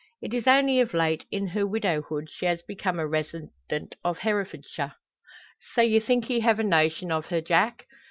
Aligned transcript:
It 0.19 0.33
is 0.33 0.47
only 0.47 0.79
of 0.81 0.95
late, 0.95 1.25
in 1.29 1.49
her 1.49 1.67
widowhood, 1.67 2.27
she 2.31 2.47
has 2.47 2.63
become 2.63 2.97
a 2.97 3.05
resident 3.05 3.93
of 4.03 4.17
Herefordshire. 4.17 4.95
"So 5.75 5.83
you 5.83 6.01
think 6.01 6.25
he 6.25 6.39
have 6.39 6.59
a 6.59 6.63
notion 6.63 7.11
o' 7.11 7.21
her, 7.21 7.39
Jack?" 7.39 7.85